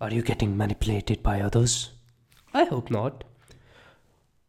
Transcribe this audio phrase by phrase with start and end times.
[0.00, 1.90] Are you getting manipulated by others?
[2.54, 3.24] I hope not.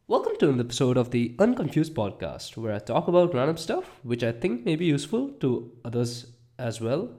[0.07, 4.23] Welcome to an episode of the Unconfused podcast, where I talk about random stuff which
[4.23, 6.27] I think may be useful to others
[6.59, 7.09] as well.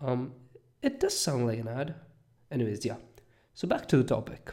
[0.00, 0.32] Um,
[0.82, 1.94] it does sound like an ad.
[2.50, 2.96] Anyways, yeah.
[3.54, 4.50] So back to the topic.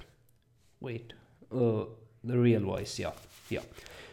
[0.79, 1.13] Wait,
[1.51, 1.85] uh,
[2.23, 3.13] the real voice, yeah,
[3.49, 3.63] yeah.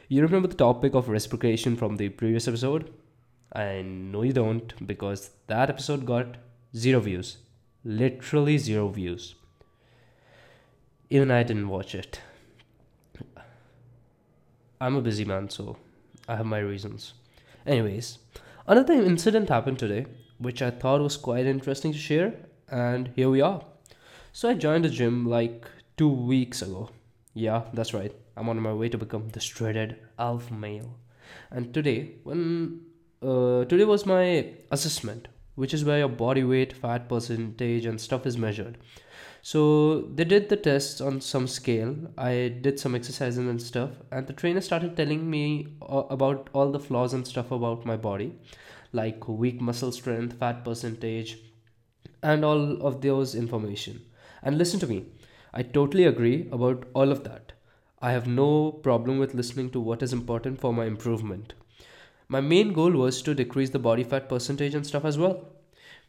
[0.09, 2.91] You remember the topic of reciprocation from the previous episode?
[3.53, 6.39] I know you don't because that episode got
[6.75, 7.37] zero views.
[7.85, 9.35] Literally zero views.
[11.11, 12.21] Even I didn't watch it.
[14.81, 15.76] I'm a busy man, so
[16.26, 17.12] I have my reasons.
[17.67, 18.18] Anyways,
[18.67, 20.07] another incident happened today,
[20.39, 22.35] which I thought was quite interesting to share,
[22.68, 23.62] and here we are.
[24.32, 25.67] So I joined the gym like
[25.98, 26.89] two weeks ago.
[27.35, 28.12] Yeah, that's right.
[28.37, 30.96] I'm on my way to become the shredded alpha male.
[31.51, 32.81] And today, when
[33.23, 38.27] uh, today was my assessment, which is where your body weight, fat percentage, and stuff
[38.27, 38.78] is measured.
[39.42, 41.95] So they did the tests on some scale.
[42.17, 46.73] I did some exercises and stuff, and the trainer started telling me uh, about all
[46.73, 48.39] the flaws and stuff about my body,
[48.92, 51.39] like weak muscle strength, fat percentage,
[52.23, 54.01] and all of those information.
[54.42, 55.07] And listen to me,
[55.53, 57.53] I totally agree about all of that.
[58.01, 61.55] I have no problem with listening to what is important for my improvement.
[62.28, 65.48] My main goal was to decrease the body fat percentage and stuff as well.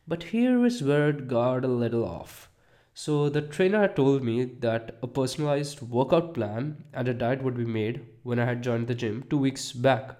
[0.07, 2.49] But here is where it got a little off.
[2.93, 7.57] So the trainer had told me that a personalized workout plan and a diet would
[7.57, 10.17] be made when I had joined the gym 2 weeks back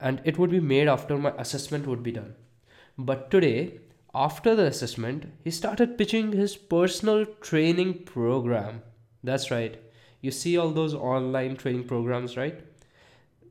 [0.00, 2.34] and it would be made after my assessment would be done.
[2.96, 3.80] But today,
[4.14, 8.82] after the assessment, he started pitching his personal training program.
[9.22, 9.78] That's right.
[10.20, 12.64] You see all those online training programs, right?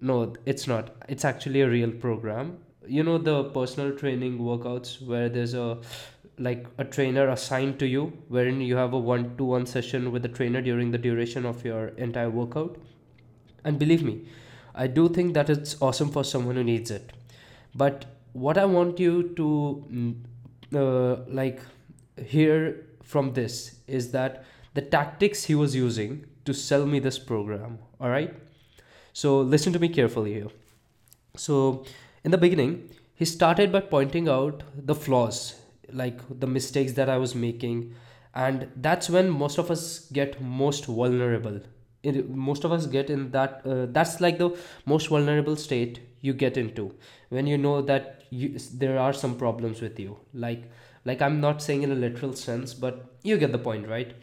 [0.01, 0.95] No, it's not.
[1.09, 2.57] It's actually a real program.
[2.87, 5.79] You know the personal training workouts where there's a
[6.39, 10.21] like a trainer assigned to you wherein you have a one to one session with
[10.21, 12.77] the trainer during the duration of your entire workout.
[13.63, 14.27] And believe me,
[14.75, 17.11] I do think that it's awesome for someone who needs it.
[17.73, 20.15] But what I want you to mm,
[20.75, 21.59] uh, like
[22.23, 27.79] hear from this is that the tactics he was using to sell me this program
[27.99, 28.35] all right
[29.19, 30.49] so listen to me carefully here.
[31.35, 31.85] So
[32.23, 35.55] in the beginning he started by pointing out the flaws
[35.91, 37.95] like the mistakes that i was making
[38.35, 39.83] and that's when most of us
[40.17, 41.59] get most vulnerable.
[42.03, 44.51] It, most of us get in that uh, that's like the
[44.85, 46.93] most vulnerable state you get into
[47.29, 50.19] when you know that you, there are some problems with you.
[50.33, 50.69] Like
[51.05, 54.13] like i'm not saying in a literal sense but you get the point right?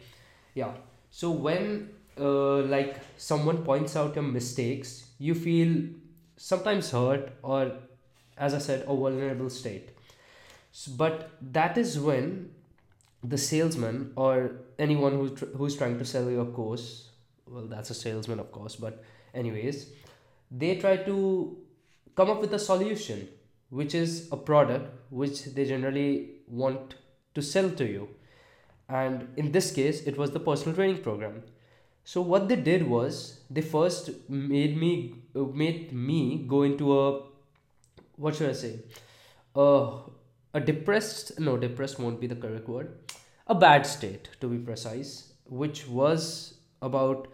[0.53, 0.73] Yeah.
[1.09, 1.89] So when
[2.19, 5.89] uh, like someone points out your mistakes, you feel
[6.37, 7.71] sometimes hurt or,
[8.37, 9.89] as I said, a vulnerable state.
[10.71, 12.51] So, but that is when
[13.23, 17.09] the salesman or anyone who's, tr- who's trying to sell your course,
[17.47, 19.03] well, that's a salesman, of course, but
[19.33, 19.89] anyways,
[20.51, 21.57] they try to
[22.15, 23.27] come up with a solution,
[23.69, 26.95] which is a product which they generally want
[27.33, 28.09] to sell to you.
[28.87, 31.43] And in this case, it was the personal training program
[32.05, 37.23] so what they did was they first made me made me go into a
[38.15, 38.79] what should I say?
[39.55, 42.93] A depressed no depressed won't be the correct word.
[43.47, 47.27] A bad state to be precise, which was about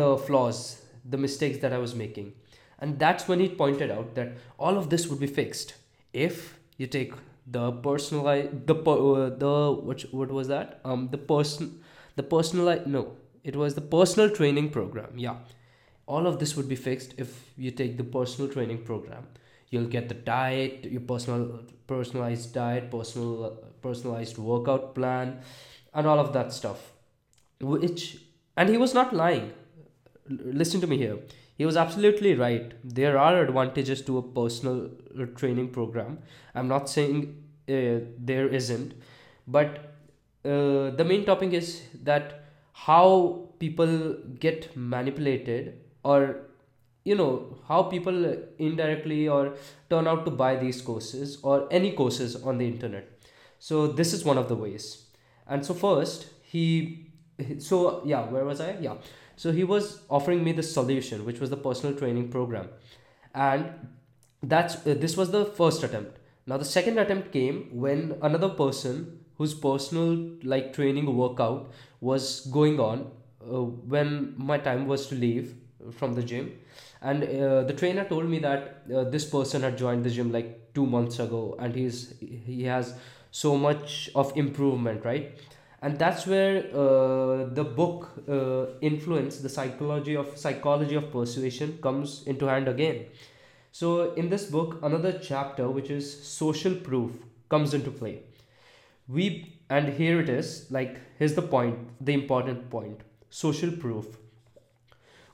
[0.00, 2.32] the flaws, the mistakes that I was making.
[2.80, 5.74] And that's when he pointed out that all of this would be fixed
[6.12, 7.14] if you take
[7.46, 11.82] the personalized the uh, the what what was that um the person
[12.16, 15.36] the personalized no it was the personal training program yeah.
[16.06, 19.28] All of this would be fixed if you take the personal training program.
[19.68, 25.40] You'll get the diet your personal personalized diet personal personalized workout plan
[25.94, 26.90] and all of that stuff.
[27.60, 28.18] Which
[28.56, 29.52] and he was not lying.
[30.28, 31.18] Listen to me here.
[31.56, 32.74] He was absolutely right.
[32.82, 34.90] There are advantages to a personal
[35.36, 36.18] training program.
[36.54, 37.36] I'm not saying
[37.68, 38.94] uh, there isn't
[39.46, 39.94] but
[40.44, 42.39] uh, the main topic is that
[42.86, 46.46] how people get manipulated or
[47.04, 49.54] you know how people indirectly or
[49.88, 53.08] turn out to buy these courses or any courses on the internet.
[53.58, 55.04] So this is one of the ways.
[55.46, 57.12] And so first he
[57.58, 58.76] so yeah where was i?
[58.80, 58.96] Yeah.
[59.36, 62.68] So he was offering me the solution which was the personal training program.
[63.34, 63.88] And
[64.42, 66.18] that's uh, this was the first attempt.
[66.46, 70.08] Now the second attempt came when another person whose personal
[70.54, 73.10] like training workout was going on
[73.42, 75.54] uh, when my time was to leave
[75.92, 76.52] from the gym.
[77.00, 80.74] And uh, the trainer told me that uh, this person had joined the gym like
[80.74, 82.92] 2 months ago and he's he has
[83.30, 85.38] so much of improvement right?
[85.80, 92.24] And that's where uh, the book uh, influence the psychology of psychology of persuasion comes
[92.26, 93.06] into hand again.
[93.72, 97.12] So in this book another chapter which is social proof
[97.48, 98.18] comes into play
[99.12, 104.06] we and here it is like here's the point the important point social proof.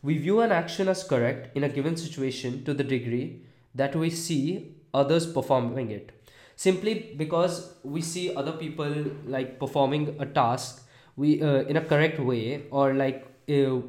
[0.03, 3.43] We view an action as correct in a given situation to the degree
[3.75, 6.13] that we see others performing it.
[6.55, 8.93] Simply because we see other people
[9.27, 10.87] like performing a task
[11.17, 13.81] we uh, in a correct way or like uh,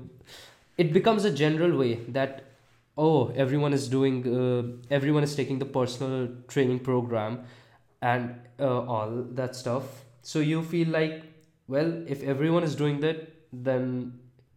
[0.77, 2.43] it becomes a general way that
[2.97, 7.39] oh everyone is doing uh, everyone is taking the personal training program
[8.01, 10.05] and uh, all that stuff.
[10.21, 11.23] So you feel like
[11.67, 14.13] well if everyone is doing that then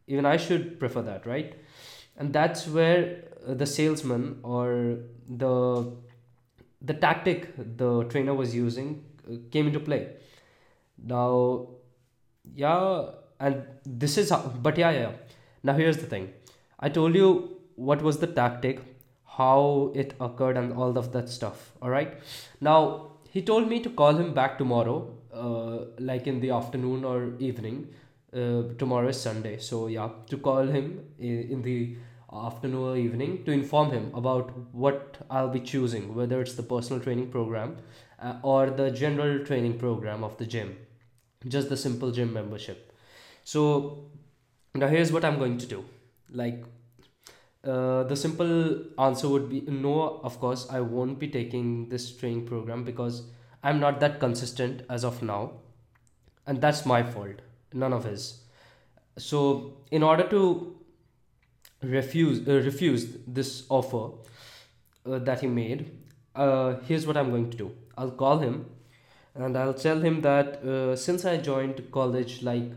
[0.07, 1.55] even i should prefer that right?
[2.17, 4.99] And that's where uh, the salesman or
[5.29, 5.93] the
[6.83, 10.09] the tactic the trainer was using uh, came into play.
[11.03, 11.69] Now
[12.55, 13.07] yeah
[13.39, 15.13] and this is how, but yeah yeah
[15.63, 16.33] now here's the thing.
[16.79, 18.81] I told you what was the tactic
[19.25, 22.19] how it occurred and all of that stuff all right?
[22.61, 24.99] Now he told me to call him back tomorrow
[25.33, 27.89] uh, like in the afternoon or evening
[28.35, 30.87] uh, tomorrow is sunday so yeah to call him
[31.19, 31.97] in, the
[32.33, 37.03] afternoon or evening to inform him about what I'll be choosing, whether it's the personal
[37.03, 37.77] training program
[38.21, 40.77] uh, or the general training program of the gym,
[41.49, 42.93] just the simple gym membership.
[43.45, 44.05] So
[44.75, 45.85] now here's what I'm going to do.
[46.31, 46.65] Like
[47.65, 52.47] uh, the simple answer would be no, of course, I won't be taking this training
[52.47, 53.23] program because
[53.63, 55.53] I'm not that consistent as of now.
[56.47, 57.41] And that's my fault,
[57.73, 58.43] none of his.
[59.19, 60.81] So, in order to
[61.83, 64.13] refuse uh, refused this offer
[65.07, 65.91] uh, that he made
[66.35, 68.67] uh, here's what i'm going to do i'll call him
[69.35, 72.71] and i'll tell him that uh, since i joined college like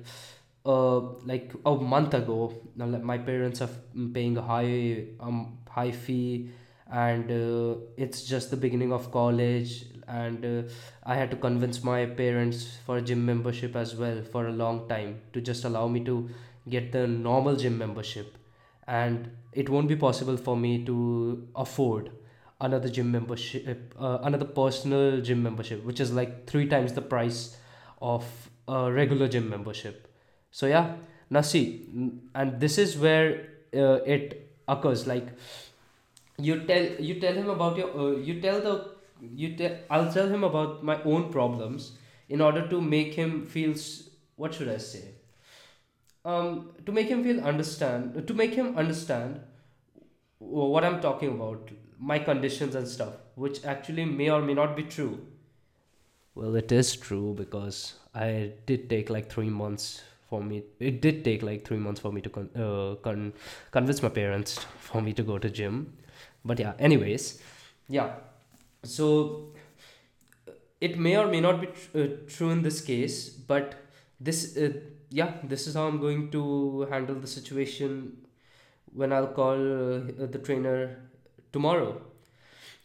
[0.65, 0.99] uh,
[1.31, 3.69] like a month ago now my parents are
[4.13, 6.49] paying a high um high fee
[6.91, 10.61] and uh, it's just the beginning of college and uh,
[11.05, 15.21] i had to convince my parents for gym membership as well for a long time
[15.31, 16.29] to just allow me to
[16.69, 18.37] get the normal gym membership.
[18.87, 22.11] And it won't be possible for me to afford
[22.59, 27.57] another gym membership uh, another personal gym membership which is like three times the price
[28.01, 28.25] of
[28.67, 30.07] a regular gym membership
[30.53, 30.95] so yeah.
[31.29, 31.89] Now see
[32.35, 35.07] and this is where uh, it occurs.
[35.07, 35.29] Like
[36.37, 38.73] you tell you tell him about your uh, you tell the
[39.43, 41.91] you tell i'll tell him about my own problems
[42.29, 43.73] in order to make him feel
[44.35, 45.03] what should i say?
[46.25, 49.41] Um, to make him feel understand to make him understand
[50.37, 51.69] what i'm talking about
[51.99, 55.25] my conditions and stuff which actually may or may not be true.
[56.35, 60.01] Well it is true because i did take like three months
[60.33, 63.33] for me it did take like three months for me to con- uh, con-
[63.77, 64.59] convince my parents
[64.89, 65.81] for me to go to gym
[66.51, 67.27] but yeah anyways
[67.97, 68.09] yeah
[68.95, 69.09] so
[70.87, 73.21] it may or may not be tr- uh, true in this case
[73.53, 73.79] but
[74.19, 74.71] this uh,
[75.13, 78.17] yeah, this is how I'm going to handle the situation
[78.93, 80.97] when I'll call uh, the trainer
[81.51, 82.01] tomorrow.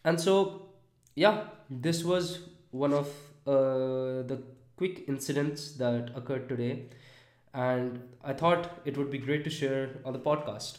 [0.05, 0.69] And so,
[1.15, 2.41] yeah, this was
[2.71, 3.09] one of
[3.47, 4.43] uh, the
[4.77, 6.91] quick incidents that occurred today.
[7.59, 10.79] And I thought it would be great to share on the podcast.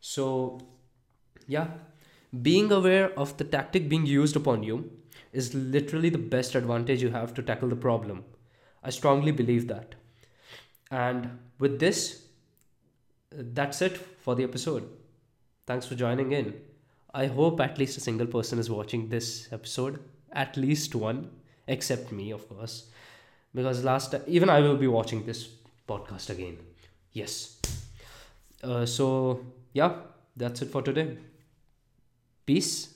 [0.00, 0.60] So,
[1.48, 1.66] yeah,
[2.42, 4.90] being aware of the tactic being used upon you
[5.32, 8.24] is literally the best advantage you have to tackle the problem.
[8.84, 9.96] I strongly believe that.
[10.92, 12.26] And with this,
[13.32, 14.88] that's it for the episode.
[15.66, 16.54] Thanks for joining in.
[17.12, 19.98] I hope at least a single person is watching this episode,
[20.32, 21.30] at least one,
[21.66, 22.90] except me, of course,
[23.52, 25.48] because last even I will be watching this
[25.92, 26.58] podcast again.
[27.12, 27.58] Yes.
[28.62, 29.92] Uh, so yeah,
[30.36, 31.16] that's it for today.
[32.46, 32.94] Peace